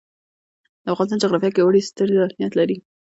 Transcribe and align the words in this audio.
د 0.83 0.85
افغانستان 0.93 1.21
جغرافیه 1.23 1.51
کې 1.53 1.61
اوړي 1.63 1.81
ستر 1.89 2.07
اهمیت 2.13 2.53
لري. 2.59 2.77